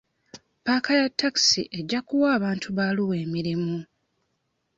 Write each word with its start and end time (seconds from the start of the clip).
Paaka 0.63 0.93
ya 0.99 1.09
takisi 1.09 1.61
ejja 1.77 1.99
kuwa 2.07 2.27
abantu 2.37 2.67
ba 2.75 2.83
Arua 2.89 3.15
emirimu. 3.25 3.75